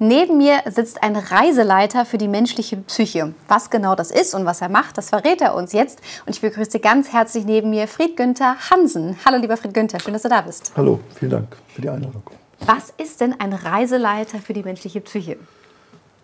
Neben 0.00 0.36
mir 0.36 0.60
sitzt 0.70 1.02
ein 1.02 1.16
Reiseleiter 1.16 2.04
für 2.04 2.18
die 2.18 2.28
menschliche 2.28 2.76
Psyche. 2.76 3.34
Was 3.48 3.68
genau 3.68 3.96
das 3.96 4.12
ist 4.12 4.32
und 4.32 4.46
was 4.46 4.60
er 4.60 4.68
macht, 4.68 4.96
das 4.96 5.08
verrät 5.08 5.40
er 5.40 5.56
uns 5.56 5.72
jetzt. 5.72 6.00
Und 6.24 6.36
ich 6.36 6.40
begrüße 6.40 6.78
ganz 6.78 7.12
herzlich 7.12 7.44
neben 7.44 7.70
mir 7.70 7.88
Fried 7.88 8.16
Günther 8.16 8.54
Hansen. 8.70 9.16
Hallo, 9.24 9.38
lieber 9.38 9.56
Fried 9.56 9.74
Günther, 9.74 9.98
schön, 9.98 10.12
dass 10.12 10.22
du 10.22 10.28
da 10.28 10.42
bist. 10.42 10.70
Hallo, 10.76 11.00
vielen 11.16 11.32
Dank 11.32 11.56
für 11.66 11.82
die 11.82 11.88
Einladung. 11.88 12.22
Was 12.60 12.92
ist 12.96 13.20
denn 13.20 13.34
ein 13.40 13.52
Reiseleiter 13.52 14.38
für 14.38 14.52
die 14.52 14.62
menschliche 14.62 15.00
Psyche? 15.00 15.36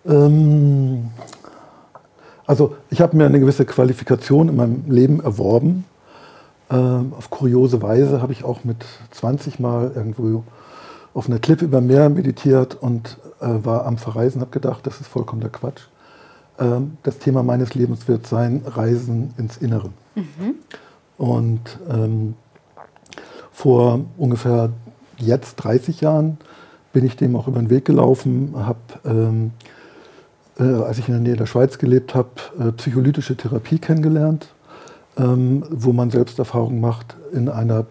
Ähm, 0.06 1.10
also, 2.46 2.76
ich 2.90 3.00
habe 3.00 3.16
mir 3.16 3.26
eine 3.26 3.40
gewisse 3.40 3.64
Qualifikation 3.64 4.50
in 4.50 4.56
meinem 4.56 4.84
Leben 4.88 5.20
erworben. 5.20 5.84
Ähm, 6.70 7.12
auf 7.18 7.28
kuriose 7.28 7.82
Weise 7.82 8.22
habe 8.22 8.32
ich 8.32 8.44
auch 8.44 8.62
mit 8.62 8.84
20 9.10 9.58
Mal 9.58 9.90
irgendwo 9.96 10.44
auf 11.14 11.28
einer 11.28 11.38
Klippe 11.38 11.64
über 11.64 11.80
Meer 11.80 12.10
meditiert 12.10 12.74
und 12.74 13.18
äh, 13.40 13.46
war 13.64 13.86
am 13.86 13.96
Verreisen, 13.96 14.40
habe 14.40 14.50
gedacht, 14.50 14.86
das 14.86 15.00
ist 15.00 15.06
vollkommener 15.06 15.48
Quatsch. 15.48 15.82
Ähm, 16.58 16.98
das 17.04 17.18
Thema 17.18 17.42
meines 17.42 17.74
Lebens 17.74 18.08
wird 18.08 18.26
sein 18.26 18.62
Reisen 18.66 19.32
ins 19.38 19.56
Innere. 19.56 19.90
Mhm. 20.16 20.56
Und 21.16 21.78
ähm, 21.88 22.34
vor 23.52 24.00
ungefähr 24.18 24.70
jetzt 25.18 25.56
30 25.56 26.00
Jahren 26.00 26.38
bin 26.92 27.06
ich 27.06 27.16
dem 27.16 27.36
auch 27.36 27.46
über 27.46 27.60
den 27.60 27.70
Weg 27.70 27.84
gelaufen, 27.84 28.54
habe, 28.56 28.78
ähm, 29.04 29.52
äh, 30.58 30.64
als 30.64 30.98
ich 30.98 31.08
in 31.08 31.14
der 31.14 31.22
Nähe 31.22 31.36
der 31.36 31.46
Schweiz 31.46 31.78
gelebt 31.78 32.14
habe, 32.16 32.30
äh, 32.58 32.72
psycholytische 32.72 33.36
Therapie 33.36 33.78
kennengelernt, 33.78 34.48
ähm, 35.16 35.64
wo 35.70 35.92
man 35.92 36.10
Selbsterfahrung 36.10 36.80
macht 36.80 37.16
in 37.32 37.48
einer 37.48 37.86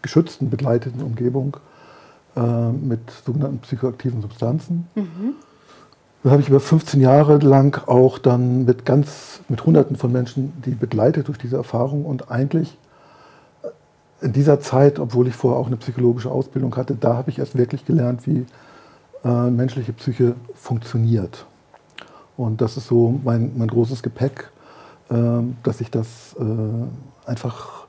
geschützten, 0.00 0.48
begleiteten 0.48 1.02
Umgebung 1.02 1.58
äh, 2.36 2.70
mit 2.70 3.10
sogenannten 3.24 3.58
psychoaktiven 3.58 4.22
Substanzen. 4.22 4.86
Mhm. 4.94 5.34
Da 6.22 6.30
habe 6.30 6.42
ich 6.42 6.48
über 6.48 6.60
15 6.60 7.00
Jahre 7.00 7.38
lang 7.38 7.86
auch 7.86 8.18
dann 8.18 8.64
mit 8.64 8.84
ganz, 8.84 9.40
mit 9.48 9.64
Hunderten 9.64 9.96
von 9.96 10.10
Menschen 10.10 10.52
die 10.64 10.72
begleitet 10.72 11.28
durch 11.28 11.38
diese 11.38 11.56
Erfahrung 11.56 12.04
und 12.04 12.30
eigentlich 12.30 12.76
äh, 13.62 14.26
in 14.26 14.32
dieser 14.32 14.60
Zeit, 14.60 14.98
obwohl 14.98 15.28
ich 15.28 15.34
vorher 15.34 15.58
auch 15.58 15.68
eine 15.68 15.76
psychologische 15.76 16.30
Ausbildung 16.30 16.74
hatte, 16.76 16.96
da 16.96 17.14
habe 17.14 17.30
ich 17.30 17.38
erst 17.38 17.56
wirklich 17.56 17.84
gelernt, 17.86 18.26
wie 18.26 18.46
äh, 19.24 19.50
menschliche 19.50 19.92
Psyche 19.92 20.34
funktioniert. 20.54 21.46
Und 22.36 22.60
das 22.60 22.76
ist 22.76 22.86
so 22.86 23.18
mein, 23.24 23.52
mein 23.56 23.68
großes 23.68 24.02
Gepäck, 24.02 24.50
äh, 25.10 25.14
dass 25.62 25.80
ich 25.80 25.90
das 25.90 26.36
äh, 26.38 27.28
einfach 27.28 27.86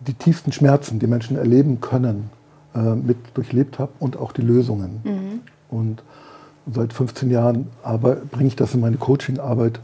die 0.00 0.14
tiefsten 0.14 0.52
Schmerzen, 0.52 0.98
die 0.98 1.06
Menschen 1.06 1.36
erleben 1.36 1.80
können, 1.80 2.30
äh, 2.76 2.94
mit 2.94 3.16
durchlebt 3.34 3.78
habe 3.78 3.92
und 3.98 4.16
auch 4.16 4.32
die 4.32 4.42
Lösungen. 4.42 5.00
Mhm. 5.02 5.40
Und 5.68 6.02
seit 6.72 6.92
15 6.92 7.30
Jahren 7.30 7.68
bringe 8.30 8.48
ich 8.48 8.56
das 8.56 8.74
in 8.74 8.80
meine 8.80 8.98
Coaching-Arbeit 8.98 9.80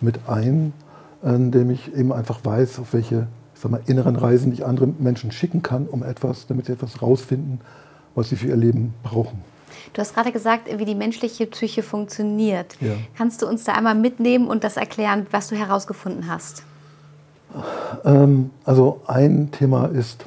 mit 0.00 0.20
ein, 0.28 0.72
indem 1.22 1.70
ich 1.70 1.94
eben 1.94 2.12
einfach 2.12 2.44
weiß, 2.44 2.78
auf 2.78 2.94
welche 2.94 3.26
ich 3.60 3.60
sag 3.60 3.72
mal, 3.72 3.82
inneren 3.84 4.16
Reisen 4.16 4.54
ich 4.54 4.64
andere 4.64 4.86
Menschen 4.86 5.32
schicken 5.32 5.60
kann, 5.60 5.86
um 5.86 6.02
etwas, 6.02 6.46
damit 6.46 6.64
sie 6.64 6.72
etwas 6.72 7.02
rausfinden, 7.02 7.60
was 8.14 8.30
sie 8.30 8.36
für 8.36 8.48
ihr 8.48 8.56
Leben 8.56 8.94
brauchen. 9.02 9.44
Du 9.92 10.00
hast 10.00 10.14
gerade 10.14 10.32
gesagt, 10.32 10.68
wie 10.78 10.84
die 10.86 10.94
menschliche 10.94 11.46
Psyche 11.46 11.82
funktioniert. 11.82 12.76
Ja. 12.80 12.92
Kannst 13.18 13.42
du 13.42 13.46
uns 13.46 13.64
da 13.64 13.72
einmal 13.72 13.94
mitnehmen 13.94 14.48
und 14.48 14.64
das 14.64 14.78
erklären, 14.78 15.26
was 15.30 15.48
du 15.48 15.56
herausgefunden 15.56 16.26
hast? 16.26 16.62
Ähm, 18.04 18.50
also 18.64 19.02
ein 19.06 19.50
Thema 19.50 19.86
ist, 19.86 20.24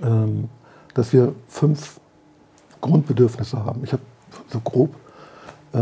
ähm, 0.00 0.48
dass 0.98 1.12
wir 1.12 1.32
fünf 1.46 2.00
Grundbedürfnisse 2.80 3.64
haben. 3.64 3.82
Ich 3.84 3.92
habe 3.92 4.02
so 4.48 4.58
grob 4.58 4.90
äh, 5.72 5.78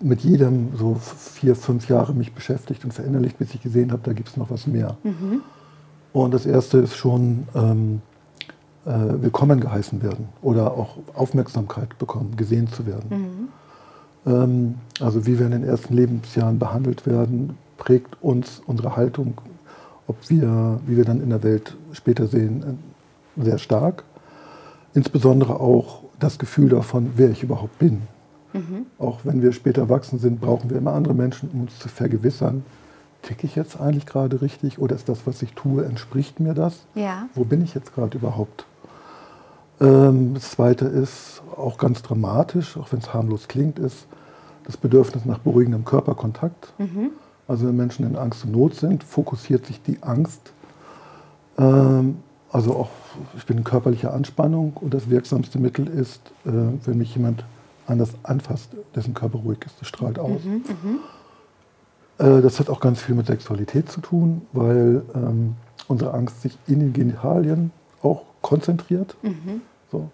mit 0.00 0.20
jedem 0.20 0.76
so 0.76 0.94
vier, 0.94 1.56
fünf 1.56 1.88
Jahre 1.88 2.14
mich 2.14 2.32
beschäftigt 2.32 2.84
und 2.84 2.94
verinnerlicht, 2.94 3.38
bis 3.38 3.52
ich 3.54 3.60
gesehen 3.60 3.90
habe, 3.90 4.02
da 4.04 4.12
gibt 4.12 4.28
es 4.28 4.36
noch 4.36 4.50
was 4.50 4.68
mehr. 4.68 4.96
Mhm. 5.02 5.42
Und 6.12 6.32
das 6.32 6.46
erste 6.46 6.78
ist 6.78 6.94
schon 6.94 7.48
ähm, 7.56 8.02
äh, 8.86 8.90
willkommen 9.20 9.58
geheißen 9.58 10.00
werden 10.00 10.28
oder 10.42 10.74
auch 10.74 10.96
Aufmerksamkeit 11.14 11.98
bekommen, 11.98 12.36
gesehen 12.36 12.68
zu 12.68 12.86
werden. 12.86 13.48
Mhm. 14.24 14.32
Ähm, 14.32 14.74
also 15.00 15.26
wie 15.26 15.40
wir 15.40 15.46
in 15.46 15.52
den 15.52 15.64
ersten 15.64 15.92
Lebensjahren 15.92 16.60
behandelt 16.60 17.04
werden, 17.04 17.58
prägt 17.78 18.22
uns 18.22 18.62
unsere 18.64 18.94
Haltung, 18.94 19.40
ob 20.06 20.18
wir, 20.30 20.78
wie 20.86 20.96
wir 20.96 21.04
dann 21.04 21.20
in 21.20 21.30
der 21.30 21.42
Welt 21.42 21.76
später 21.90 22.28
sehen, 22.28 22.78
äh, 23.36 23.44
sehr 23.44 23.58
stark 23.58 24.04
insbesondere 24.94 25.60
auch 25.60 26.02
das 26.18 26.38
Gefühl 26.38 26.68
davon, 26.68 27.12
wer 27.16 27.30
ich 27.30 27.42
überhaupt 27.42 27.78
bin. 27.78 28.02
Mhm. 28.52 28.86
Auch 28.98 29.20
wenn 29.24 29.42
wir 29.42 29.52
später 29.52 29.82
erwachsen 29.82 30.18
sind, 30.18 30.40
brauchen 30.40 30.70
wir 30.70 30.76
immer 30.76 30.92
andere 30.92 31.14
Menschen, 31.14 31.50
um 31.52 31.62
uns 31.62 31.78
zu 31.78 31.88
vergewissern, 31.88 32.64
ticke 33.22 33.46
ich 33.46 33.54
jetzt 33.54 33.80
eigentlich 33.80 34.06
gerade 34.06 34.42
richtig 34.42 34.78
oder 34.78 34.94
ist 34.94 35.08
das, 35.08 35.26
was 35.26 35.42
ich 35.42 35.54
tue, 35.54 35.84
entspricht 35.84 36.40
mir 36.40 36.54
das? 36.54 36.86
Ja. 36.94 37.28
Wo 37.34 37.44
bin 37.44 37.62
ich 37.62 37.74
jetzt 37.74 37.94
gerade 37.94 38.18
überhaupt? 38.18 38.66
Ähm, 39.80 40.34
das 40.34 40.50
Zweite 40.50 40.86
ist 40.86 41.42
auch 41.56 41.78
ganz 41.78 42.02
dramatisch, 42.02 42.76
auch 42.76 42.92
wenn 42.92 42.98
es 42.98 43.14
harmlos 43.14 43.48
klingt, 43.48 43.78
ist 43.78 44.06
das 44.64 44.76
Bedürfnis 44.76 45.24
nach 45.24 45.38
beruhigendem 45.38 45.84
Körperkontakt. 45.84 46.72
Mhm. 46.78 47.10
Also 47.48 47.66
wenn 47.66 47.76
Menschen 47.76 48.06
in 48.06 48.16
Angst 48.16 48.44
und 48.44 48.52
Not 48.52 48.74
sind, 48.74 49.02
fokussiert 49.02 49.66
sich 49.66 49.82
die 49.82 50.02
Angst 50.02 50.52
ähm, 51.58 52.18
also 52.52 52.76
auch, 52.76 52.90
ich 53.36 53.46
bin 53.46 53.58
in 53.58 53.64
körperlicher 53.64 54.12
Anspannung 54.12 54.74
und 54.74 54.92
das 54.92 55.08
wirksamste 55.08 55.58
Mittel 55.58 55.88
ist, 55.88 56.20
äh, 56.44 56.50
wenn 56.84 56.98
mich 56.98 57.14
jemand 57.14 57.44
anders 57.86 58.10
anfasst, 58.22 58.70
dessen 58.94 59.14
Körper 59.14 59.38
ruhig 59.38 59.58
ist, 59.64 59.80
das 59.80 59.88
strahlt 59.88 60.18
aus. 60.18 60.44
Mhm, 60.44 60.52
mhm. 60.82 60.98
äh, 62.18 62.42
das 62.42 62.60
hat 62.60 62.68
auch 62.68 62.80
ganz 62.80 63.00
viel 63.00 63.14
mit 63.14 63.26
Sexualität 63.26 63.90
zu 63.90 64.00
tun, 64.00 64.42
weil 64.52 65.02
ähm, 65.14 65.56
unsere 65.88 66.14
Angst 66.14 66.42
sich 66.42 66.56
in 66.66 66.80
den 66.80 66.92
Genitalien 66.92 67.72
auch 68.02 68.22
konzentriert. 68.42 69.16
Mhm. 69.22 69.62
So. 69.90 70.10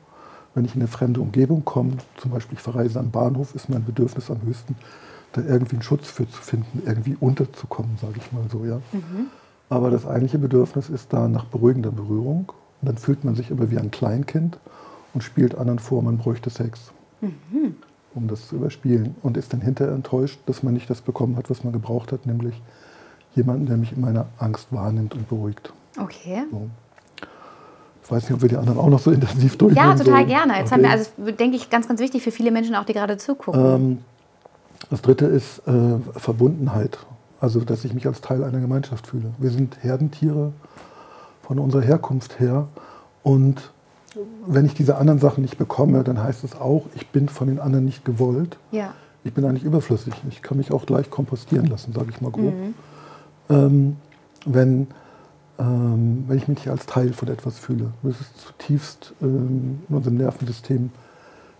Wenn 0.54 0.64
ich 0.64 0.74
in 0.74 0.80
eine 0.80 0.88
fremde 0.88 1.20
Umgebung 1.20 1.64
komme, 1.64 1.98
zum 2.16 2.30
Beispiel 2.30 2.56
ich 2.56 2.62
verreise 2.62 3.00
am 3.00 3.10
Bahnhof, 3.10 3.54
ist 3.54 3.68
mein 3.68 3.84
Bedürfnis 3.84 4.30
am 4.30 4.42
höchsten, 4.42 4.76
da 5.32 5.42
irgendwie 5.42 5.76
einen 5.76 5.82
Schutz 5.82 6.08
für 6.08 6.28
zu 6.28 6.40
finden, 6.40 6.82
irgendwie 6.86 7.16
unterzukommen, 7.20 7.98
sage 8.00 8.14
ich 8.16 8.32
mal 8.32 8.44
so. 8.50 8.64
Ja. 8.64 8.76
Mhm. 8.92 9.26
Aber 9.70 9.90
das 9.90 10.06
eigentliche 10.06 10.38
Bedürfnis 10.38 10.88
ist 10.88 11.12
da 11.12 11.28
nach 11.28 11.44
beruhigender 11.44 11.90
Berührung. 11.90 12.52
Und 12.80 12.88
dann 12.88 12.96
fühlt 12.96 13.24
man 13.24 13.34
sich 13.34 13.50
aber 13.50 13.70
wie 13.70 13.78
ein 13.78 13.90
Kleinkind 13.90 14.58
und 15.14 15.22
spielt 15.22 15.56
anderen 15.56 15.78
vor, 15.78 16.02
man 16.02 16.18
bräuchte 16.18 16.48
Sex, 16.50 16.92
mhm. 17.20 17.76
um 18.14 18.28
das 18.28 18.48
zu 18.48 18.56
überspielen. 18.56 19.16
Und 19.22 19.36
ist 19.36 19.52
dann 19.52 19.60
hinterher 19.60 19.94
enttäuscht, 19.94 20.38
dass 20.46 20.62
man 20.62 20.74
nicht 20.74 20.88
das 20.88 21.00
bekommen 21.00 21.36
hat, 21.36 21.50
was 21.50 21.64
man 21.64 21.72
gebraucht 21.72 22.12
hat, 22.12 22.24
nämlich 22.26 22.60
jemanden, 23.34 23.66
der 23.66 23.76
mich 23.76 23.92
in 23.92 24.00
meiner 24.00 24.26
Angst 24.38 24.68
wahrnimmt 24.70 25.14
und 25.14 25.28
beruhigt. 25.28 25.72
Okay. 26.00 26.44
So. 26.50 26.68
Ich 28.02 28.10
weiß 28.10 28.22
nicht, 28.22 28.32
ob 28.32 28.40
wir 28.40 28.48
die 28.48 28.56
anderen 28.56 28.78
auch 28.78 28.88
noch 28.88 29.00
so 29.00 29.10
intensiv 29.10 29.58
durchgehen 29.58 29.84
Ja, 29.84 29.94
total 29.94 30.22
so. 30.22 30.28
gerne. 30.28 30.54
Jetzt 30.54 30.72
okay. 30.72 30.74
haben 30.76 30.82
wir, 30.82 30.90
also 30.90 31.10
denke 31.32 31.56
ich, 31.56 31.68
ganz, 31.68 31.86
ganz 31.88 32.00
wichtig 32.00 32.22
für 32.22 32.30
viele 32.30 32.50
Menschen 32.50 32.74
auch, 32.74 32.84
die 32.84 32.94
gerade 32.94 33.18
zugucken. 33.18 33.62
Ähm, 33.62 33.98
das 34.88 35.02
dritte 35.02 35.26
ist 35.26 35.58
äh, 35.68 35.98
Verbundenheit. 36.18 36.98
Also, 37.40 37.60
dass 37.60 37.84
ich 37.84 37.94
mich 37.94 38.06
als 38.06 38.20
Teil 38.20 38.42
einer 38.42 38.60
Gemeinschaft 38.60 39.06
fühle. 39.06 39.32
Wir 39.38 39.50
sind 39.50 39.82
Herdentiere 39.82 40.52
von 41.42 41.58
unserer 41.58 41.82
Herkunft 41.82 42.40
her. 42.40 42.68
Und 43.22 43.70
wenn 44.46 44.66
ich 44.66 44.74
diese 44.74 44.96
anderen 44.96 45.18
Sachen 45.18 45.42
nicht 45.42 45.58
bekomme, 45.58 46.02
dann 46.02 46.22
heißt 46.22 46.44
es 46.44 46.56
auch, 46.56 46.86
ich 46.94 47.08
bin 47.08 47.28
von 47.28 47.48
den 47.48 47.60
anderen 47.60 47.84
nicht 47.84 48.04
gewollt. 48.04 48.56
Ja. 48.70 48.94
Ich 49.24 49.32
bin 49.34 49.44
eigentlich 49.44 49.64
überflüssig. 49.64 50.14
Ich 50.28 50.42
kann 50.42 50.56
mich 50.58 50.72
auch 50.72 50.86
gleich 50.86 51.10
kompostieren 51.10 51.66
lassen, 51.66 51.92
sage 51.92 52.08
ich 52.10 52.20
mal 52.20 52.30
grob. 52.30 52.54
Mhm. 52.54 52.74
Ähm, 53.50 53.96
wenn, 54.44 54.86
ähm, 55.58 56.24
wenn 56.26 56.38
ich 56.38 56.48
mich 56.48 56.58
nicht 56.58 56.70
als 56.70 56.86
Teil 56.86 57.12
von 57.12 57.28
etwas 57.28 57.58
fühle. 57.58 57.92
Das 58.02 58.20
ist 58.20 58.38
zutiefst 58.38 59.14
ähm, 59.20 59.80
in 59.88 59.96
unserem 59.96 60.16
Nervensystem 60.16 60.90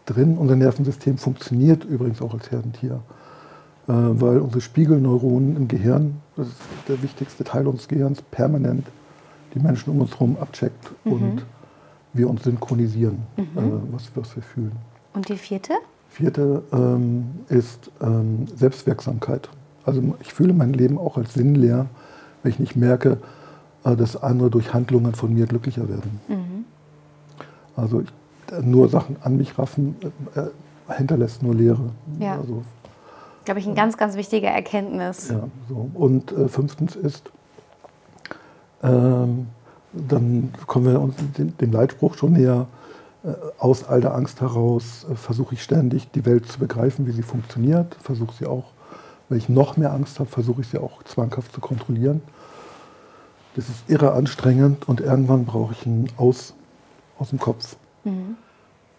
drin. 0.07 0.39
Unser 0.39 0.57
Nervensystem 0.57 1.19
funktioniert 1.19 1.85
übrigens 1.85 2.23
auch 2.23 2.35
als 2.35 2.51
Herdentier. 2.51 3.01
Äh, 3.89 3.93
weil 3.93 4.39
unsere 4.39 4.61
Spiegelneuronen 4.61 5.57
im 5.57 5.67
Gehirn, 5.67 6.17
das 6.37 6.49
ist 6.49 6.57
der 6.89 7.03
wichtigste 7.03 7.43
Teil 7.43 7.67
unseres 7.67 7.89
Gehirns, 7.89 8.21
permanent 8.21 8.87
die 9.55 9.61
Menschen 9.61 9.91
um 9.91 10.03
uns 10.03 10.13
herum 10.13 10.37
abcheckt 10.39 10.91
mhm. 11.05 11.13
und 11.13 11.43
wir 12.13 12.29
uns 12.29 12.45
synchronisieren, 12.45 13.23
mhm. 13.37 13.45
äh, 13.57 13.93
was, 13.93 14.11
was, 14.15 14.37
wir 14.37 14.43
fühlen. 14.43 14.73
Und 15.15 15.31
die 15.31 15.39
vierte? 15.39 15.73
Vierte 16.11 16.63
ähm, 16.71 17.31
ist 17.49 17.91
ähm, 18.03 18.47
Selbstwirksamkeit. 18.55 19.49
Also 19.87 20.03
ich 20.21 20.35
fühle 20.35 20.53
mein 20.53 20.75
Leben 20.75 20.99
auch 20.99 21.17
als 21.17 21.33
sinnleer, 21.33 21.87
wenn 22.43 22.53
ich 22.53 22.59
nicht 22.59 22.77
merke, 22.77 23.17
äh, 23.85 23.97
dass 23.97 24.23
andere 24.23 24.51
durch 24.51 24.75
Handlungen 24.75 25.15
von 25.15 25.33
mir 25.33 25.47
glücklicher 25.47 25.89
werden. 25.89 26.21
Mhm. 26.29 26.65
Also 27.75 28.03
ich, 28.03 28.13
nur 28.63 28.91
Sachen 28.91 29.17
an 29.23 29.39
mich 29.39 29.59
raffen 29.59 29.97
äh, 30.35 30.43
hinterlässt 30.95 31.43
nur 31.43 31.55
Leere. 31.55 31.91
Ja. 32.19 32.37
Also, 32.39 32.63
glaube 33.49 33.61
ich, 33.61 33.67
eine 33.67 33.75
ganz, 33.75 33.97
ganz 33.97 34.15
wichtige 34.15 34.47
Erkenntnis. 34.47 35.31
Ja, 35.31 35.49
so. 35.71 35.91
Und 35.95 36.33
äh, 36.33 36.49
fünftens 36.49 36.97
ist, 36.97 37.31
ähm, 38.83 39.47
dann 39.95 40.53
kommen 40.67 40.85
wir 40.85 41.01
uns 41.01 41.15
dem, 41.39 41.57
dem 41.57 41.73
Leitspruch 41.73 42.15
schon 42.15 42.35
näher, 42.35 42.67
äh, 43.25 43.29
aus 43.57 43.85
all 43.85 44.03
der 44.03 44.15
Angst 44.15 44.43
heraus 44.43 45.07
äh, 45.11 45.15
versuche 45.15 45.55
ich 45.55 45.63
ständig, 45.63 46.11
die 46.11 46.27
Welt 46.27 46.47
zu 46.47 46.59
begreifen, 46.59 47.07
wie 47.07 47.13
sie 47.13 47.23
funktioniert, 47.23 47.97
versuche 48.03 48.35
sie 48.35 48.45
auch, 48.45 48.65
wenn 49.31 49.39
ich 49.39 49.49
noch 49.49 49.79
mehr 49.79 49.95
Angst 49.95 50.19
habe, 50.21 50.29
versuche 50.29 50.61
ich 50.61 50.69
sie 50.69 50.77
auch 50.77 51.03
zwanghaft 51.05 51.55
zu 51.55 51.63
kontrollieren. 51.63 52.21
Das 53.57 53.71
ist 53.71 53.89
irre 53.89 54.13
anstrengend 54.13 54.87
und 54.91 55.01
irgendwann 55.01 55.47
brauche 55.47 55.73
ich 55.73 55.87
einen 55.87 56.09
Aus 56.19 56.53
aus 57.19 57.31
dem 57.31 57.39
Kopf. 57.39 57.77
Mhm. 58.05 58.37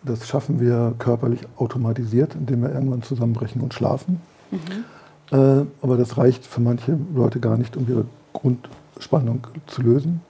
Das 0.01 0.27
schaffen 0.27 0.59
wir 0.59 0.95
körperlich 0.97 1.41
automatisiert, 1.57 2.33
indem 2.33 2.63
wir 2.63 2.73
irgendwann 2.73 3.03
zusammenbrechen 3.03 3.61
und 3.61 3.75
schlafen. 3.75 4.19
Mhm. 4.51 5.67
Aber 5.81 5.95
das 5.95 6.17
reicht 6.17 6.43
für 6.43 6.59
manche 6.59 6.97
Leute 7.13 7.39
gar 7.39 7.55
nicht, 7.55 7.77
um 7.77 7.87
ihre 7.87 8.05
Grundspannung 8.33 9.45
zu 9.67 9.83
lösen. 9.83 10.21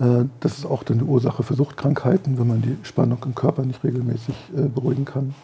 Äh, 0.00 0.24
das 0.40 0.58
ist 0.58 0.66
auch 0.66 0.82
dann 0.82 0.98
die 0.98 1.04
Ursache 1.04 1.42
für 1.42 1.54
Suchtkrankheiten, 1.54 2.38
wenn 2.38 2.46
man 2.46 2.62
die 2.62 2.76
Spannung 2.82 3.18
im 3.24 3.34
Körper 3.34 3.64
nicht 3.64 3.82
regelmäßig 3.84 4.34
äh, 4.56 4.62
beruhigen 4.62 5.04
kann. 5.04 5.34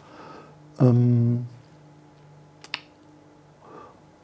Ähm, 0.81 1.47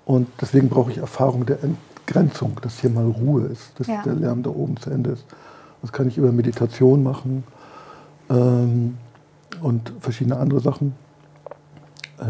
und 0.05 0.29
deswegen 0.41 0.69
brauche 0.69 0.91
ich 0.91 0.99
Erfahrung 0.99 1.47
der 1.47 1.59
Entgrenzung, 1.63 2.57
dass 2.63 2.81
hier 2.81 2.91
mal 2.91 3.07
Ruhe 3.07 3.43
ist, 3.45 3.79
dass 3.79 3.87
ja. 3.87 4.03
der 4.03 4.15
Lärm 4.15 4.43
da 4.43 4.51
oben 4.51 4.77
zu 4.77 4.91
Ende 4.91 5.11
ist. 5.11 5.25
Das 5.83 5.93
kann 5.93 6.09
ich 6.09 6.19
über 6.19 6.33
Meditation 6.33 7.03
machen 7.03 7.45
ähm, 8.29 8.99
und 9.63 9.93
verschiedene 10.01 10.37
andere 10.37 10.61
Sachen. 10.61 10.95
Äh, 12.21 12.25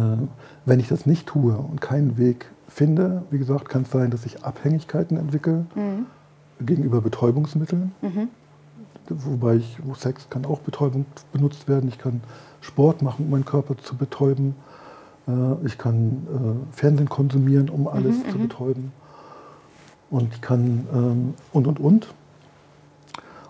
wenn 0.64 0.80
ich 0.80 0.88
das 0.88 1.06
nicht 1.06 1.26
tue 1.26 1.54
und 1.54 1.80
keinen 1.80 2.16
Weg 2.16 2.46
finde, 2.68 3.22
wie 3.30 3.38
gesagt, 3.38 3.68
kann 3.68 3.82
es 3.82 3.90
sein, 3.90 4.10
dass 4.10 4.24
ich 4.24 4.44
Abhängigkeiten 4.44 5.16
entwickle 5.16 5.66
mhm. 5.74 6.06
gegenüber 6.60 7.00
Betäubungsmitteln. 7.00 7.92
Mhm. 8.00 8.28
Wobei 9.08 9.56
ich, 9.56 9.78
wo 9.82 9.94
Sex 9.94 10.28
kann 10.30 10.46
auch 10.46 10.60
Betäubung 10.60 11.04
benutzt 11.32 11.68
werden. 11.68 11.88
Ich 11.88 11.98
kann 11.98 12.20
Sport 12.60 13.02
machen, 13.02 13.24
um 13.24 13.30
meinen 13.30 13.44
Körper 13.44 13.76
zu 13.76 13.96
betäuben. 13.96 14.54
Äh, 15.26 15.66
ich 15.66 15.78
kann 15.78 16.26
äh, 16.72 16.76
Fernsehen 16.76 17.08
konsumieren, 17.08 17.68
um 17.68 17.88
alles 17.88 18.18
mhm, 18.18 18.30
zu 18.30 18.38
mhm. 18.38 18.42
betäuben. 18.42 18.92
Und 20.10 20.32
ich 20.34 20.40
kann 20.40 20.86
ähm, 20.92 21.34
und 21.52 21.66
und 21.66 21.80
und. 21.80 22.06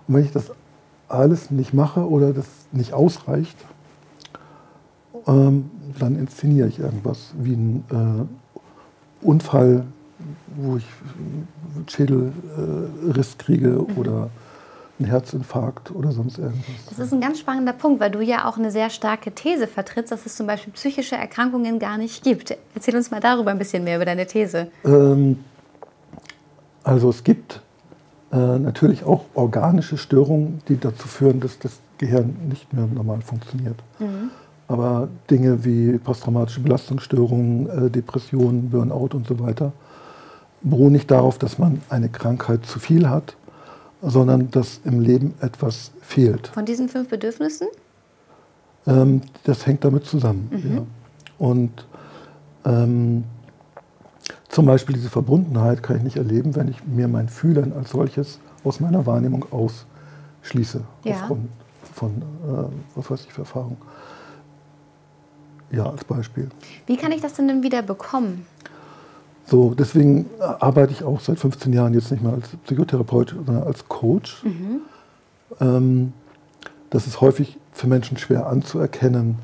Und 0.08 0.14
wenn 0.14 0.24
ich 0.24 0.32
das 0.32 0.50
alles 1.08 1.50
nicht 1.50 1.74
mache 1.74 2.08
oder 2.08 2.32
das 2.32 2.46
nicht 2.72 2.92
ausreicht, 2.94 3.56
ähm, 5.26 5.70
dann 5.98 6.16
inszeniere 6.16 6.68
ich 6.68 6.78
irgendwas 6.78 7.32
wie 7.38 7.54
ein 7.54 7.84
äh, 7.90 9.26
Unfall, 9.26 9.84
wo 10.56 10.76
ich 10.76 10.84
Schädelriss 11.88 13.34
äh, 13.34 13.42
kriege 13.42 13.68
mhm. 13.68 13.96
oder 13.96 14.30
einen 14.98 15.08
Herzinfarkt 15.08 15.90
oder 15.92 16.12
sonst 16.12 16.38
irgendwas. 16.38 16.66
Das 16.90 16.98
ist 16.98 17.12
ein 17.12 17.20
ganz 17.20 17.38
spannender 17.38 17.72
Punkt, 17.72 18.00
weil 18.00 18.10
du 18.10 18.20
ja 18.20 18.46
auch 18.46 18.58
eine 18.58 18.70
sehr 18.70 18.90
starke 18.90 19.32
These 19.32 19.66
vertrittst, 19.66 20.12
dass 20.12 20.26
es 20.26 20.36
zum 20.36 20.46
Beispiel 20.46 20.72
psychische 20.74 21.16
Erkrankungen 21.16 21.78
gar 21.78 21.96
nicht 21.96 22.22
gibt. 22.22 22.56
Erzähl 22.74 22.94
uns 22.96 23.10
mal 23.10 23.20
darüber 23.20 23.50
ein 23.50 23.58
bisschen 23.58 23.82
mehr, 23.84 23.96
über 23.96 24.04
deine 24.04 24.26
These. 24.26 24.68
Ähm, 24.84 25.38
also 26.84 27.08
es 27.08 27.24
gibt 27.24 27.62
äh, 28.32 28.36
natürlich 28.36 29.04
auch 29.04 29.24
organische 29.34 29.96
Störungen, 29.96 30.60
die 30.68 30.78
dazu 30.78 31.08
führen, 31.08 31.40
dass 31.40 31.58
das 31.58 31.80
Gehirn 31.98 32.36
nicht 32.48 32.72
mehr 32.72 32.86
normal 32.86 33.22
funktioniert. 33.22 33.76
Mhm. 33.98 34.30
Aber 34.70 35.08
Dinge 35.28 35.64
wie 35.64 35.98
posttraumatische 35.98 36.60
Belastungsstörungen, 36.60 37.68
äh, 37.68 37.90
Depressionen, 37.90 38.70
Burnout 38.70 39.16
und 39.16 39.26
so 39.26 39.40
weiter 39.40 39.72
beruhen 40.62 40.92
nicht 40.92 41.10
darauf, 41.10 41.38
dass 41.38 41.58
man 41.58 41.80
eine 41.88 42.08
Krankheit 42.08 42.64
zu 42.66 42.78
viel 42.78 43.08
hat, 43.08 43.34
sondern 44.00 44.48
dass 44.52 44.80
im 44.84 45.00
Leben 45.00 45.34
etwas 45.40 45.90
fehlt. 46.00 46.48
Von 46.48 46.66
diesen 46.66 46.88
fünf 46.88 47.08
Bedürfnissen? 47.08 47.66
Ähm, 48.86 49.22
das 49.42 49.66
hängt 49.66 49.84
damit 49.84 50.04
zusammen. 50.04 50.48
Mhm. 50.52 50.76
Ja. 50.76 50.82
Und 51.38 51.86
ähm, 52.64 53.24
zum 54.50 54.66
Beispiel 54.66 54.94
diese 54.94 55.10
Verbundenheit 55.10 55.82
kann 55.82 55.96
ich 55.96 56.02
nicht 56.04 56.16
erleben, 56.16 56.54
wenn 56.54 56.68
ich 56.68 56.86
mir 56.86 57.08
mein 57.08 57.28
Fühlen 57.28 57.72
als 57.72 57.90
solches 57.90 58.38
aus 58.62 58.78
meiner 58.78 59.04
Wahrnehmung 59.04 59.46
ausschließe. 59.50 60.82
Ja. 61.02 61.14
Aufgrund 61.14 61.48
von, 61.92 62.10
äh, 62.10 62.70
was 62.94 63.10
weiß 63.10 63.26
ich 63.28 63.36
Erfahrung. 63.36 63.76
Ja, 65.70 65.88
als 65.88 66.04
Beispiel. 66.04 66.48
Wie 66.86 66.96
kann 66.96 67.12
ich 67.12 67.20
das 67.20 67.34
denn 67.34 67.48
dann 67.48 67.62
wieder 67.62 67.82
bekommen? 67.82 68.46
So, 69.46 69.74
deswegen 69.74 70.26
arbeite 70.38 70.92
ich 70.92 71.02
auch 71.02 71.20
seit 71.20 71.38
15 71.38 71.72
Jahren 71.72 71.94
jetzt 71.94 72.10
nicht 72.10 72.22
mehr 72.22 72.32
als 72.32 72.48
Psychotherapeut, 72.64 73.34
sondern 73.44 73.64
als 73.64 73.88
Coach. 73.88 74.44
Mhm. 74.44 74.80
Ähm, 75.60 76.12
das 76.90 77.06
ist 77.06 77.20
häufig 77.20 77.58
für 77.72 77.86
Menschen 77.86 78.16
schwer 78.16 78.46
anzuerkennen, 78.46 79.38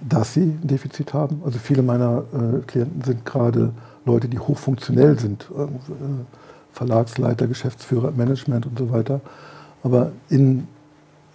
dass 0.00 0.34
sie 0.34 0.42
ein 0.42 0.60
Defizit 0.62 1.14
haben. 1.14 1.42
Also 1.44 1.58
viele 1.58 1.82
meiner 1.82 2.24
äh, 2.32 2.60
Klienten 2.66 3.02
sind 3.02 3.24
gerade 3.24 3.72
Leute, 4.04 4.28
die 4.28 4.38
hochfunktionell 4.38 5.18
sind, 5.18 5.48
äh, 5.56 5.66
Verlagsleiter, 6.72 7.46
Geschäftsführer, 7.48 8.12
Management 8.12 8.66
und 8.66 8.78
so 8.78 8.92
weiter, 8.92 9.20
aber 9.82 10.12
in 10.28 10.68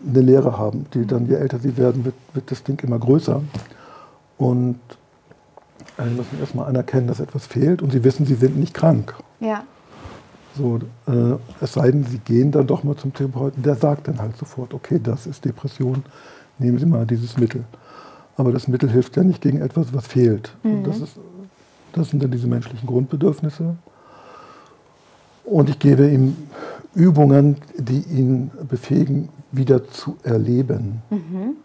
eine 0.07 0.21
Lehre 0.21 0.57
haben, 0.57 0.85
die 0.93 1.05
dann, 1.05 1.27
je 1.27 1.35
älter 1.35 1.59
sie 1.59 1.75
werden, 1.77 2.05
wird, 2.05 2.15
wird 2.33 2.51
das 2.51 2.63
Ding 2.63 2.79
immer 2.81 2.99
größer. 2.99 3.41
Und 4.37 4.79
sie 5.97 6.09
müssen 6.09 6.39
erstmal 6.39 6.67
anerkennen, 6.67 7.07
dass 7.07 7.19
etwas 7.19 7.45
fehlt 7.45 7.81
und 7.81 7.91
sie 7.91 8.03
wissen, 8.03 8.25
sie 8.25 8.35
sind 8.35 8.57
nicht 8.57 8.73
krank. 8.73 9.13
Ja. 9.39 9.63
So, 10.55 10.79
äh, 11.07 11.35
es 11.61 11.73
sei 11.73 11.91
denn, 11.91 12.03
sie 12.03 12.19
gehen 12.19 12.51
dann 12.51 12.67
doch 12.67 12.83
mal 12.83 12.95
zum 12.95 13.13
Therapeuten, 13.13 13.63
der 13.63 13.75
sagt 13.75 14.07
dann 14.07 14.19
halt 14.19 14.37
sofort, 14.37 14.73
okay, 14.73 14.99
das 15.01 15.25
ist 15.25 15.45
Depression, 15.45 16.03
nehmen 16.59 16.77
Sie 16.77 16.85
mal 16.85 17.05
dieses 17.07 17.37
Mittel. 17.37 17.63
Aber 18.37 18.51
das 18.51 18.67
Mittel 18.67 18.89
hilft 18.89 19.15
ja 19.15 19.23
nicht 19.23 19.41
gegen 19.41 19.61
etwas, 19.61 19.93
was 19.93 20.07
fehlt. 20.07 20.55
Mhm. 20.63 20.83
das 20.83 20.99
ist 20.99 21.17
das 21.93 22.09
sind 22.09 22.23
dann 22.23 22.31
diese 22.31 22.47
menschlichen 22.47 22.87
Grundbedürfnisse. 22.87 23.75
Und 25.45 25.69
ich 25.69 25.79
gebe 25.79 26.09
ihm 26.09 26.35
Übungen, 26.95 27.57
die 27.77 28.01
ihn 28.01 28.51
befähigen, 28.67 29.29
wieder 29.51 29.87
zu 29.87 30.17
erleben, 30.23 31.01
mhm. 31.09 31.55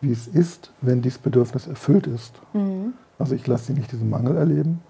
Wie 0.00 0.12
es 0.12 0.26
ist, 0.26 0.72
wenn 0.80 1.02
dieses 1.02 1.18
Bedürfnis 1.18 1.66
erfüllt 1.66 2.06
ist. 2.06 2.34
Mhm. 2.52 2.94
Also 3.18 3.34
ich 3.34 3.46
lasse 3.46 3.72
ihn 3.72 3.78
nicht 3.78 3.92
diesen 3.92 4.08
Mangel 4.08 4.36
erleben, 4.36 4.80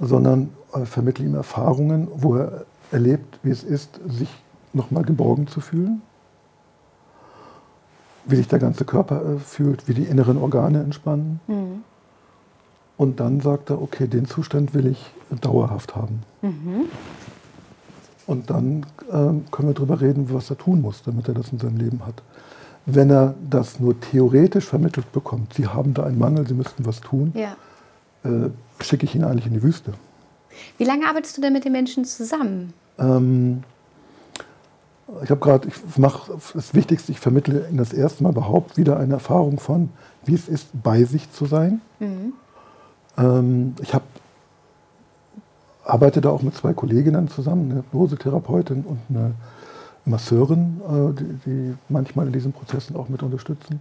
sondern 0.00 0.50
äh, 0.72 0.84
vermittle 0.84 1.24
ihm 1.24 1.34
Erfahrungen, 1.34 2.08
wo 2.14 2.36
er 2.36 2.64
erlebt, 2.90 3.38
wie 3.42 3.50
es 3.50 3.62
ist, 3.62 4.00
sich 4.06 4.28
nochmal 4.72 5.04
geborgen 5.04 5.46
zu 5.46 5.60
fühlen, 5.60 6.02
wie 8.24 8.36
sich 8.36 8.48
der 8.48 8.58
ganze 8.58 8.84
Körper 8.84 9.34
äh, 9.34 9.38
fühlt, 9.38 9.88
wie 9.88 9.94
die 9.94 10.04
inneren 10.04 10.38
Organe 10.38 10.82
entspannen. 10.82 11.40
Mhm. 11.46 11.84
Und 12.96 13.20
dann 13.20 13.40
sagt 13.40 13.70
er, 13.70 13.80
okay, 13.80 14.06
den 14.06 14.26
Zustand 14.26 14.74
will 14.74 14.86
ich 14.86 15.10
dauerhaft 15.40 15.94
haben. 15.94 16.22
Mhm. 16.42 16.86
Und 18.26 18.50
dann 18.50 18.84
äh, 19.08 19.12
können 19.50 19.68
wir 19.68 19.74
darüber 19.74 20.00
reden, 20.00 20.32
was 20.32 20.50
er 20.50 20.58
tun 20.58 20.80
muss, 20.80 21.02
damit 21.02 21.28
er 21.28 21.34
das 21.34 21.52
in 21.52 21.58
seinem 21.58 21.76
Leben 21.76 22.04
hat. 22.04 22.22
Wenn 22.86 23.10
er 23.10 23.34
das 23.50 23.80
nur 23.80 23.98
theoretisch 24.00 24.64
vermittelt 24.64 25.10
bekommt, 25.12 25.54
Sie 25.54 25.66
haben 25.66 25.92
da 25.92 26.04
einen 26.04 26.18
Mangel, 26.18 26.46
Sie 26.46 26.54
müssten 26.54 26.86
was 26.86 27.00
tun, 27.00 27.32
ja. 27.34 27.56
äh, 28.24 28.50
schicke 28.80 29.04
ich 29.04 29.14
ihn 29.14 29.24
eigentlich 29.24 29.46
in 29.46 29.54
die 29.54 29.62
Wüste. 29.62 29.92
Wie 30.78 30.84
lange 30.84 31.06
arbeitest 31.06 31.36
du 31.36 31.42
denn 31.42 31.52
mit 31.52 31.64
den 31.64 31.72
Menschen 31.72 32.04
zusammen? 32.04 32.72
Ähm, 32.98 33.64
ich 35.22 35.30
habe 35.30 35.40
gerade, 35.40 35.68
ich 35.68 35.98
mache 35.98 36.32
das 36.54 36.74
Wichtigste, 36.74 37.12
ich 37.12 37.20
vermittle 37.20 37.68
Ihnen 37.68 37.78
das 37.78 37.92
erste 37.92 38.22
Mal 38.22 38.30
überhaupt 38.30 38.76
wieder 38.76 38.98
eine 38.98 39.14
Erfahrung 39.14 39.58
von, 39.58 39.90
wie 40.24 40.34
es 40.34 40.48
ist, 40.48 40.68
bei 40.82 41.04
sich 41.04 41.30
zu 41.32 41.46
sein. 41.46 41.80
Mhm 41.98 42.32
ähm, 43.18 43.74
ich 43.80 43.94
hab, 43.94 44.02
arbeite 45.84 46.20
da 46.20 46.30
auch 46.30 46.42
mit 46.42 46.54
zwei 46.54 46.72
Kolleginnen 46.72 47.28
zusammen, 47.28 47.70
eine 47.70 47.80
Hypnosetherapeutin 47.80 48.84
und 48.84 48.98
eine 49.08 49.34
Masseurin, 50.06 50.80
äh, 50.88 51.20
die, 51.20 51.38
die, 51.44 51.74
manchmal 51.88 52.26
in 52.26 52.32
diesen 52.32 52.52
Prozessen 52.52 52.96
auch 52.96 53.08
mit 53.08 53.22
unterstützen. 53.22 53.80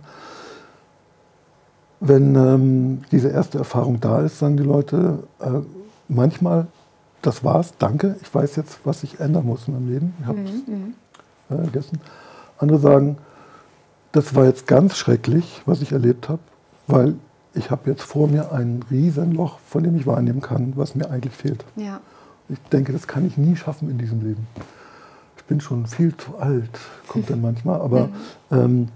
Wenn 2.00 2.36
ähm, 2.36 3.04
diese 3.12 3.30
erste 3.30 3.58
Erfahrung 3.58 4.00
da 4.02 4.22
ist, 4.22 4.40
sagen 4.40 4.58
die 4.58 4.64
Leute 4.64 5.20
äh, 5.40 5.62
manchmal, 6.08 6.68
das 7.22 7.44
war's, 7.44 7.74
danke, 7.80 8.18
ich 8.22 8.34
weiß 8.34 8.56
jetzt, 8.58 8.80
was 8.84 9.04
ich 9.04 9.20
ändern 9.20 9.46
muss 9.46 9.68
in 9.68 9.74
meinem 9.76 9.90
Leben. 9.90 10.14
Ich 10.20 10.26
habe 10.26 10.40
es 10.42 10.52
mhm, 10.68 10.74
mhm. 10.74 10.94
äh, 11.50 11.64
vergessen. 11.64 12.00
Andere 12.58 12.80
sagen, 12.80 13.18
das 14.12 14.36
war 14.36 14.46
jetzt 14.46 14.68
ganz 14.68 14.98
schrecklich, 14.98 15.62
was 15.66 15.82
ich 15.82 15.92
erlebt 15.92 16.30
habe, 16.30 16.40
weil 16.88 17.16
ich 17.54 17.72
habe 17.72 17.90
jetzt 17.90 18.04
vor 18.04 18.28
mir 18.28 18.52
ein 18.52 18.84
Riesenloch, 18.90 19.60
von 19.60 19.84
dem 19.84 19.96
ich 19.96 20.06
wahrnehmen 20.06 20.42
kann, 20.42 20.74
was 20.76 20.96
mir 20.96 21.10
eigentlich 21.10 21.34
fehlt. 21.34 21.66
Ja. 21.76 22.02
Ich 22.50 22.60
denke, 22.72 22.94
das 22.94 23.08
kann 23.08 23.26
ich 23.26 23.38
nie 23.38 23.56
schaffen 23.56 23.90
in 23.90 23.98
diesem 23.98 24.22
Leben. 24.22 24.48
Ich 25.46 25.50
bin 25.50 25.62
schon 25.62 25.86
viel 25.86 26.18
zu 26.18 26.40
alt, 26.40 26.80
kommt 27.08 27.30
dann 27.30 27.40
manchmal. 27.50 27.80
Aber 27.80 28.10
ähm, 28.50 28.88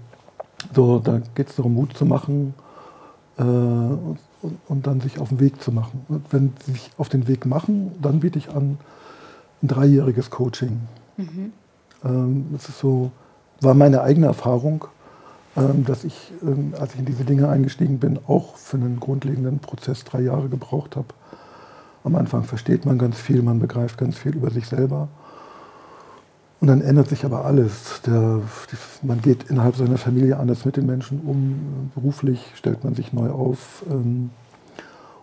so, 0.74 0.98
da 0.98 1.20
geht 1.36 1.48
es 1.48 1.54
darum, 1.54 1.74
Mut 1.74 1.96
zu 1.96 2.04
machen 2.04 2.54
äh, 3.38 3.42
und, 3.42 4.18
und, 4.66 4.84
dann 4.88 5.00
sich 5.00 5.20
auf 5.20 5.28
den 5.28 5.38
Weg 5.38 5.62
zu 5.62 5.70
machen. 5.70 6.04
Und 6.08 6.32
wenn 6.32 6.52
sie 6.66 6.72
sich 6.72 6.90
auf 6.98 7.08
den 7.08 7.28
Weg 7.28 7.46
machen, 7.46 7.92
dann 8.02 8.18
biete 8.18 8.36
ich 8.36 8.50
an 8.50 8.78
ein 9.62 9.68
dreijähriges 9.68 10.30
Coaching. 10.30 10.80
Mhm. 11.16 11.52
Ähm, 12.04 12.46
das 12.50 12.68
ist 12.68 12.80
so, 12.80 13.12
war 13.60 13.74
meine 13.74 14.02
eigene 14.02 14.26
Erfahrung, 14.26 14.86
ähm, 15.56 15.84
dass 15.84 16.02
ich, 16.02 16.32
ähm, 16.42 16.74
als 16.80 16.94
ich 16.94 16.98
in 16.98 17.06
diese 17.06 17.24
Dinge 17.24 17.48
eingestiegen 17.48 18.00
bin, 18.00 18.18
auch 18.26 18.56
für 18.56 18.76
einen 18.76 18.98
grundlegenden 18.98 19.60
Prozess 19.60 20.02
drei 20.02 20.22
Jahre 20.22 20.48
gebraucht 20.48 20.96
habe. 20.96 21.14
Am 22.02 22.16
Anfang 22.16 22.42
versteht 22.42 22.86
man 22.86 22.98
ganz 22.98 23.20
viel, 23.20 23.40
man 23.42 23.60
begreift 23.60 23.98
ganz 23.98 24.16
viel 24.16 24.34
über 24.34 24.50
sich 24.50 24.66
selber. 24.66 25.08
Und 26.60 26.68
dann 26.68 26.82
ändert 26.82 27.08
sich 27.08 27.24
aber 27.24 27.44
alles. 27.46 28.02
Der, 28.06 28.42
die, 28.70 29.06
man 29.06 29.22
geht 29.22 29.44
innerhalb 29.44 29.76
seiner 29.76 29.96
Familie 29.96 30.36
anders 30.36 30.64
mit 30.64 30.76
den 30.76 30.86
Menschen 30.86 31.20
um. 31.20 31.90
Beruflich 31.94 32.44
stellt 32.54 32.84
man 32.84 32.94
sich 32.94 33.12
neu 33.12 33.30
auf. 33.30 33.82
Ähm, 33.90 34.30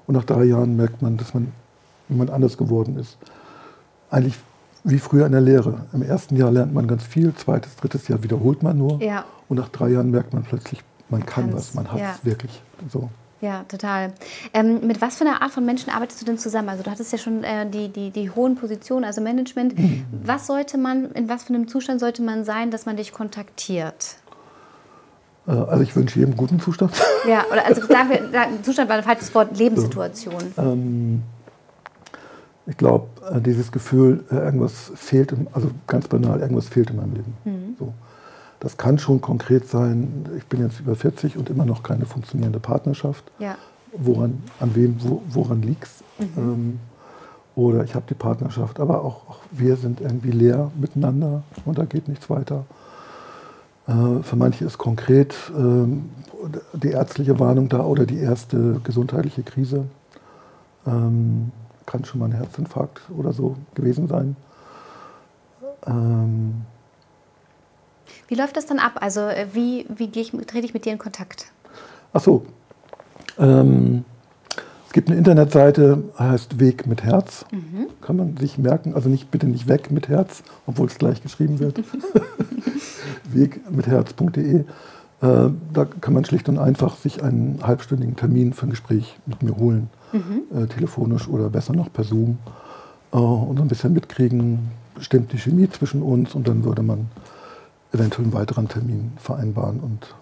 und 0.07 0.15
nach 0.15 0.23
drei 0.23 0.45
Jahren 0.45 0.75
merkt 0.75 1.01
man, 1.01 1.17
dass 1.17 1.33
man 1.33 1.51
jemand 2.09 2.31
anders 2.31 2.57
geworden 2.57 2.97
ist. 2.97 3.17
Eigentlich 4.09 4.37
wie 4.83 4.99
früher 4.99 5.25
in 5.25 5.33
der 5.33 5.41
Lehre. 5.41 5.85
Im 5.93 6.01
ersten 6.01 6.37
Jahr 6.37 6.49
lernt 6.49 6.73
man 6.73 6.87
ganz 6.87 7.03
viel, 7.03 7.33
zweites, 7.35 7.75
drittes 7.75 8.07
Jahr 8.07 8.23
wiederholt 8.23 8.63
man 8.63 8.77
nur. 8.77 9.01
Ja. 9.03 9.25
Und 9.49 9.57
nach 9.57 9.69
drei 9.69 9.89
Jahren 9.89 10.09
merkt 10.11 10.33
man 10.33 10.43
plötzlich, 10.43 10.81
man 11.09 11.25
kann 11.25 11.51
Kann's, 11.51 11.55
was, 11.55 11.73
man 11.75 11.91
hat 11.91 11.99
es 11.99 12.01
ja. 12.01 12.15
wirklich. 12.23 12.61
So. 12.89 13.09
Ja, 13.39 13.65
total. 13.67 14.13
Ähm, 14.53 14.87
mit 14.87 14.99
was 14.99 15.17
für 15.17 15.25
einer 15.25 15.41
Art 15.41 15.51
von 15.51 15.63
Menschen 15.65 15.91
arbeitest 15.91 16.21
du 16.21 16.25
denn 16.25 16.39
zusammen? 16.39 16.69
Also 16.69 16.83
du 16.83 16.89
hattest 16.89 17.11
ja 17.11 17.17
schon 17.17 17.43
äh, 17.43 17.69
die, 17.69 17.89
die, 17.89 18.09
die 18.09 18.31
hohen 18.31 18.55
Positionen, 18.55 19.05
also 19.05 19.21
Management. 19.21 19.77
Mhm. 19.77 20.05
Was 20.23 20.47
sollte 20.47 20.77
man, 20.77 21.11
in 21.11 21.29
was 21.29 21.43
für 21.43 21.53
einem 21.53 21.67
Zustand 21.67 21.99
sollte 21.99 22.23
man 22.23 22.43
sein, 22.43 22.71
dass 22.71 22.85
man 22.85 22.97
dich 22.97 23.11
kontaktiert? 23.13 24.15
Äh, 25.47 25.51
also 25.51 25.83
ich 25.83 25.95
wünsche 25.95 26.19
jedem 26.19 26.35
guten 26.35 26.59
Zustand. 26.59 26.93
Ja, 27.27 27.45
oder 27.51 27.65
also 27.65 27.81
sagen 27.87 28.09
wir, 28.09 28.63
Zustand 28.63 28.89
war 28.89 28.97
ein 28.97 29.03
falsches 29.03 29.33
Wort, 29.35 29.55
Lebenssituation. 29.57 30.53
Ähm, 30.57 31.23
ich 32.65 32.75
glaube, 32.75 33.07
äh, 33.31 33.39
dieses 33.39 33.71
Gefühl, 33.71 34.25
äh, 34.31 34.35
irgendwas 34.35 34.91
fehlt, 34.95 35.33
also 35.53 35.69
ganz 35.85 36.07
banal, 36.07 36.41
irgendwas 36.41 36.67
fehlt 36.67 36.89
in 36.89 36.95
meinem 36.97 37.13
Leben. 37.13 37.37
Mhm. 37.45 37.75
So. 37.79 37.93
Das 38.59 38.77
kann 38.77 38.97
schon 38.97 39.21
konkret 39.21 39.67
sein, 39.67 40.27
ich 40.37 40.45
bin 40.47 40.61
jetzt 40.61 40.79
über 40.79 40.95
40 40.95 41.37
und 41.37 41.49
immer 41.49 41.65
noch 41.65 41.83
keine 41.83 42.05
funktionierende 42.05 42.59
Partnerschaft. 42.59 43.23
Ja. 43.39 43.55
Woran, 43.93 44.43
an 44.59 44.75
wem, 44.75 44.95
wo, 44.99 45.21
woran 45.29 45.61
liegt 45.61 45.83
es? 45.83 46.03
Mhm. 46.19 46.27
Ähm, 46.37 46.79
oder 47.55 47.83
ich 47.83 47.95
habe 47.95 48.05
die 48.07 48.13
Partnerschaft, 48.13 48.79
aber 48.79 49.03
auch, 49.03 49.29
auch, 49.29 49.39
wir 49.51 49.77
sind 49.77 50.01
irgendwie 50.01 50.31
leer 50.31 50.71
miteinander 50.79 51.43
und 51.65 51.77
da 51.77 51.85
geht 51.85 52.07
nichts 52.07 52.29
weiter. 52.29 52.65
Äh, 53.87 54.21
für 54.21 54.35
manche 54.35 54.65
ist 54.65 54.77
konkret 54.77 55.33
äh, 55.57 56.77
die 56.77 56.89
ärztliche 56.89 57.39
Warnung 57.39 57.69
da 57.69 57.83
oder 57.83 58.05
die 58.05 58.19
erste 58.19 58.79
gesundheitliche 58.83 59.43
Krise. 59.43 59.85
Ähm, 60.85 61.51
kann 61.85 62.05
schon 62.05 62.19
mal 62.19 62.25
ein 62.27 62.33
Herzinfarkt 62.33 63.01
oder 63.17 63.33
so 63.33 63.55
gewesen 63.73 64.07
sein. 64.07 64.35
Ähm, 65.85 66.61
wie 68.27 68.35
läuft 68.35 68.57
das 68.57 68.65
dann 68.65 68.79
ab? 68.79 68.93
Also 69.01 69.21
äh, 69.21 69.47
wie, 69.53 69.85
wie 69.89 70.09
ich, 70.15 70.31
trete 70.31 70.65
ich 70.65 70.73
mit 70.73 70.85
dir 70.85 70.93
in 70.93 70.97
Kontakt? 70.97 71.47
Ach 72.13 72.21
so. 72.21 72.45
Ähm, 73.39 74.05
es 74.87 74.93
gibt 74.93 75.09
eine 75.09 75.17
Internetseite, 75.17 76.03
heißt 76.17 76.59
Weg 76.59 76.87
mit 76.87 77.03
Herz. 77.03 77.45
Mhm. 77.51 77.87
Kann 78.01 78.15
man 78.15 78.37
sich 78.37 78.57
merken. 78.57 78.93
Also 78.93 79.09
nicht 79.09 79.31
bitte 79.31 79.47
nicht 79.47 79.67
weg 79.67 79.91
mit 79.91 80.07
Herz, 80.07 80.43
obwohl 80.65 80.87
es 80.87 80.97
gleich 80.97 81.21
geschrieben 81.21 81.59
wird. 81.59 81.81
Wegmitherz.de. 83.33 84.63
Äh, 85.19 85.49
da 85.73 85.85
kann 85.85 86.13
man 86.13 86.25
schlicht 86.25 86.47
und 86.47 86.59
einfach 86.59 86.95
sich 86.95 87.23
einen 87.23 87.59
halbstündigen 87.63 88.15
Termin 88.15 88.53
für 88.53 88.67
ein 88.67 88.69
Gespräch 88.69 89.17
mit 89.25 89.41
mir 89.41 89.57
holen. 89.57 89.89
Mhm. 90.13 90.57
Äh, 90.57 90.67
telefonisch 90.67 91.27
oder 91.27 91.49
besser 91.49 91.73
noch 91.73 91.91
per 91.91 92.03
Zoom. 92.03 92.37
Äh, 93.11 93.17
und 93.17 93.57
so 93.57 93.63
ein 93.63 93.67
bisschen 93.67 93.93
mitkriegen, 93.93 94.59
stimmt 94.99 95.33
die 95.33 95.37
Chemie 95.37 95.69
zwischen 95.69 96.01
uns 96.01 96.35
und 96.35 96.47
dann 96.47 96.63
würde 96.63 96.83
man 96.83 97.07
eventuell 97.93 98.25
einen 98.25 98.33
weiteren 98.33 98.67
Termin 98.67 99.13
vereinbaren 99.17 99.79
und 99.79 100.15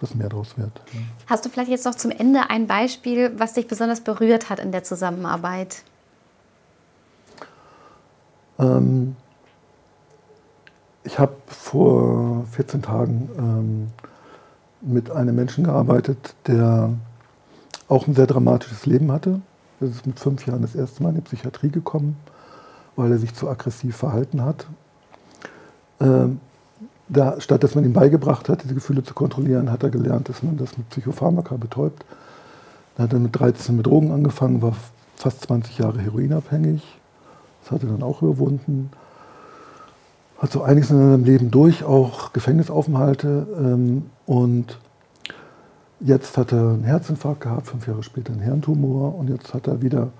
das 0.00 0.14
mehr 0.14 0.28
daraus 0.28 0.58
wird. 0.58 0.80
Ja. 0.92 1.00
Hast 1.26 1.44
du 1.44 1.48
vielleicht 1.48 1.70
jetzt 1.70 1.84
noch 1.84 1.94
zum 1.94 2.10
Ende 2.10 2.50
ein 2.50 2.66
Beispiel, 2.66 3.32
was 3.38 3.54
dich 3.54 3.68
besonders 3.68 4.00
berührt 4.00 4.50
hat 4.50 4.58
in 4.58 4.72
der 4.72 4.84
Zusammenarbeit? 4.84 5.82
Ähm, 8.58 9.16
ich 11.04 11.18
habe 11.18 11.36
vor 11.46 12.44
14 12.52 12.82
Tagen 12.82 13.28
ähm, 13.38 13.88
mit 14.80 15.10
einem 15.10 15.36
Menschen 15.36 15.64
gearbeitet, 15.64 16.34
der 16.46 16.90
auch 17.88 18.06
ein 18.06 18.14
sehr 18.14 18.26
dramatisches 18.26 18.86
Leben 18.86 19.12
hatte. 19.12 19.40
Er 19.80 19.88
ist 19.88 20.06
mit 20.06 20.18
fünf 20.18 20.46
Jahren 20.46 20.62
das 20.62 20.74
erste 20.74 21.02
Mal 21.02 21.10
in 21.10 21.16
die 21.16 21.20
Psychiatrie 21.22 21.70
gekommen, 21.70 22.16
weil 22.96 23.12
er 23.12 23.18
sich 23.18 23.34
zu 23.34 23.48
aggressiv 23.48 23.96
verhalten 23.96 24.42
hat. 24.42 24.66
Ähm, 26.00 26.40
da, 27.08 27.40
statt 27.40 27.62
dass 27.62 27.74
man 27.74 27.84
ihm 27.84 27.92
beigebracht 27.92 28.48
hat, 28.48 28.64
diese 28.64 28.74
Gefühle 28.74 29.02
zu 29.02 29.14
kontrollieren, 29.14 29.70
hat 29.70 29.82
er 29.82 29.90
gelernt, 29.90 30.28
dass 30.28 30.42
man 30.42 30.56
das 30.56 30.76
mit 30.78 30.88
Psychopharmaka 30.90 31.56
betäubt. 31.56 32.04
Dann 32.96 33.04
hat 33.04 33.12
er 33.12 33.18
mit 33.18 33.38
13 33.38 33.76
mit 33.76 33.86
Drogen 33.86 34.12
angefangen, 34.12 34.62
war 34.62 34.74
fast 35.16 35.42
20 35.42 35.78
Jahre 35.78 36.00
heroinabhängig. 36.00 36.82
Das 37.62 37.72
hat 37.72 37.82
er 37.82 37.90
dann 37.90 38.02
auch 38.02 38.22
überwunden. 38.22 38.90
Hat 40.38 40.52
so 40.52 40.62
einiges 40.62 40.90
in 40.90 40.98
seinem 40.98 41.24
Leben 41.24 41.50
durch, 41.50 41.84
auch 41.84 42.32
Gefängnisaufenthalte. 42.32 43.46
Ähm, 43.58 44.10
und 44.26 44.78
jetzt 46.00 46.36
hat 46.36 46.52
er 46.52 46.70
einen 46.70 46.84
Herzinfarkt 46.84 47.40
gehabt, 47.40 47.68
fünf 47.68 47.86
Jahre 47.86 48.02
später 48.02 48.32
einen 48.32 48.42
Hirntumor. 48.42 49.14
Und 49.14 49.28
jetzt 49.28 49.54
hat 49.54 49.66
er 49.66 49.82
wieder 49.82 50.10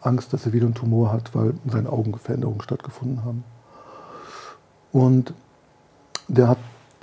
Angst, 0.00 0.32
dass 0.32 0.46
er 0.46 0.52
wieder 0.52 0.66
einen 0.66 0.74
Tumor 0.74 1.12
hat, 1.12 1.34
weil 1.34 1.54
in 1.64 1.70
seinen 1.70 1.86
Augen 1.86 2.16
Veränderungen 2.18 2.62
stattgefunden 2.62 3.24
haben. 3.24 3.44
Und 4.92 5.34
der 6.28 6.48
hat, 6.48 6.58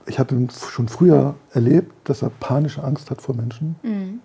ich 0.06 0.20
hatte 0.20 0.36
ihn 0.36 0.50
schon 0.50 0.88
früher 0.88 1.36
erlebt, 1.51 1.94
dass 2.08 2.22
er 2.22 2.30
panische 2.30 2.84
Angst 2.84 3.10
hat 3.10 3.22
vor 3.22 3.36
Menschen. 3.36 3.75
Mhm. 3.84 4.20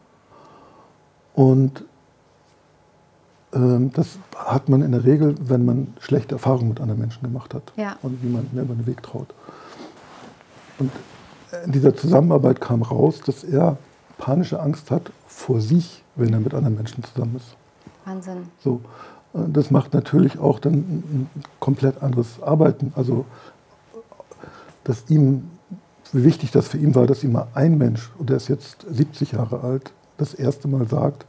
Und 1.34 1.84
ähm, 3.52 3.92
das 3.92 4.18
hat 4.36 4.68
man 4.68 4.82
in 4.82 4.92
der 4.92 5.04
Regel, 5.04 5.34
wenn 5.40 5.64
man 5.64 5.94
schlechte 6.00 6.34
Erfahrungen 6.34 6.68
mit 6.70 6.80
anderen 6.80 7.00
Menschen 7.00 7.22
gemacht 7.22 7.54
hat 7.54 7.72
ja. 7.76 7.96
und 8.02 8.22
wie 8.22 8.28
man 8.28 8.48
über 8.52 8.74
den 8.74 8.86
Weg 8.86 9.02
traut. 9.02 9.32
Und 10.78 10.90
in 11.64 11.72
dieser 11.72 11.94
Zusammenarbeit 11.96 12.60
kam 12.60 12.82
raus, 12.82 13.20
dass 13.24 13.44
er 13.44 13.78
panische 14.18 14.60
Angst 14.60 14.90
hat 14.90 15.10
vor 15.26 15.60
sich, 15.60 16.02
wenn 16.16 16.32
er 16.32 16.40
mit 16.40 16.54
anderen 16.54 16.76
Menschen 16.76 17.02
zusammen 17.04 17.36
ist. 17.36 17.56
Wahnsinn. 18.04 18.48
So, 18.62 18.80
das 19.32 19.70
macht 19.70 19.94
natürlich 19.94 20.38
auch 20.38 20.58
dann 20.58 20.74
ein 20.74 21.30
komplett 21.60 22.02
anderes 22.02 22.42
Arbeiten. 22.42 22.92
Also 22.96 23.24
dass 24.88 25.08
ihm, 25.08 25.50
wie 26.12 26.24
wichtig 26.24 26.50
das 26.50 26.66
für 26.66 26.78
ihn 26.78 26.94
war, 26.94 27.06
dass 27.06 27.22
ihm 27.22 27.32
mal 27.32 27.46
ein 27.54 27.78
Mensch, 27.78 28.10
und 28.18 28.30
der 28.30 28.38
ist 28.38 28.48
jetzt 28.48 28.86
70 28.90 29.32
Jahre 29.32 29.60
alt, 29.60 29.92
das 30.16 30.34
erste 30.34 30.66
Mal 30.66 30.88
sagt, 30.88 31.26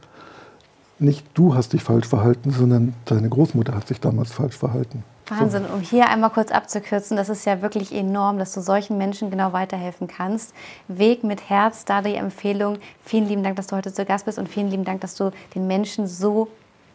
nicht 0.98 1.26
du 1.34 1.54
hast 1.54 1.74
dich 1.74 1.82
falsch 1.82 2.08
verhalten, 2.08 2.50
sondern 2.50 2.94
deine 3.04 3.28
Großmutter 3.28 3.74
hat 3.74 3.86
sich 3.86 4.00
damals 4.00 4.32
falsch 4.32 4.56
verhalten. 4.56 5.04
Wahnsinn, 5.28 5.64
um 5.72 5.80
hier 5.80 6.08
einmal 6.08 6.30
kurz 6.30 6.50
abzukürzen, 6.50 7.16
das 7.16 7.28
ist 7.28 7.44
ja 7.44 7.62
wirklich 7.62 7.94
enorm, 7.94 8.38
dass 8.38 8.52
du 8.52 8.60
solchen 8.60 8.98
Menschen 8.98 9.30
genau 9.30 9.52
weiterhelfen 9.52 10.08
kannst. 10.08 10.54
Weg 10.88 11.22
mit 11.22 11.48
Herz, 11.48 11.84
da 11.84 12.02
die 12.02 12.14
Empfehlung. 12.14 12.78
Vielen 13.04 13.28
lieben 13.28 13.44
Dank, 13.44 13.56
dass 13.56 13.68
du 13.68 13.76
heute 13.76 13.92
zu 13.92 14.04
Gast 14.04 14.24
bist 14.24 14.38
und 14.38 14.48
vielen 14.48 14.68
lieben 14.68 14.84
Dank, 14.84 15.02
dass 15.02 15.14
du 15.14 15.30
den 15.54 15.66
Menschen 15.66 16.06
so 16.06 16.48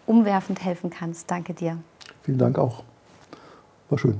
umwerfend 0.06 0.64
helfen 0.64 0.90
kannst. 0.90 1.32
Danke 1.32 1.54
dir. 1.54 1.78
Vielen 2.24 2.38
Dank 2.38 2.60
auch. 2.60 2.84
War 3.90 3.98
schön. 3.98 4.20